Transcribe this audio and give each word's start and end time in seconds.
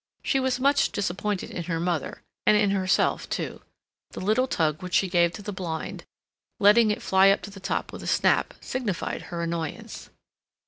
She 0.23 0.39
was 0.39 0.59
much 0.59 0.91
disappointed 0.91 1.51
in 1.51 1.65
her 1.65 1.79
mother—and 1.79 2.57
in 2.57 2.71
herself 2.71 3.29
too. 3.29 3.61
The 4.13 4.19
little 4.19 4.47
tug 4.47 4.81
which 4.81 4.95
she 4.95 5.07
gave 5.07 5.31
to 5.33 5.43
the 5.43 5.51
blind, 5.53 6.05
letting 6.59 6.89
it 6.89 7.03
fly 7.03 7.29
up 7.29 7.43
to 7.43 7.51
the 7.51 7.59
top 7.59 7.93
with 7.93 8.01
a 8.01 8.07
snap, 8.07 8.55
signified 8.61 9.21
her 9.29 9.43
annoyance. 9.43 10.09